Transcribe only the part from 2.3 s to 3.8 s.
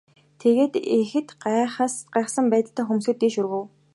байдалтай хөмсгөө дээш өргөв.